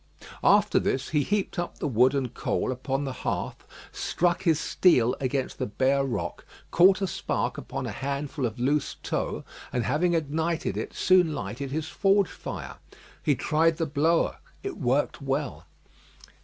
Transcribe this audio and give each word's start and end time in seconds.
After 0.43 0.79
this, 0.79 1.09
he 1.09 1.21
heaped 1.21 1.59
up 1.59 1.77
the 1.77 1.87
wood 1.87 2.15
and 2.15 2.33
coal 2.33 2.71
upon 2.71 3.03
the 3.03 3.13
hearth, 3.13 3.63
struck 3.91 4.41
his 4.41 4.59
steel 4.59 5.15
against 5.19 5.59
the 5.59 5.67
bare 5.67 6.03
rock, 6.03 6.43
caught 6.71 7.03
a 7.03 7.05
spark 7.07 7.59
upon 7.59 7.85
a 7.85 7.91
handful 7.91 8.47
of 8.47 8.57
loose 8.57 8.95
tow, 9.03 9.43
and 9.71 9.83
having 9.83 10.15
ignited 10.15 10.75
it, 10.75 10.95
soon 10.95 11.35
lighted 11.35 11.69
his 11.69 11.87
forge 11.87 12.29
fire. 12.29 12.77
He 13.21 13.35
tried 13.35 13.77
the 13.77 13.85
blower: 13.85 14.37
it 14.63 14.75
worked 14.77 15.21
well. 15.21 15.67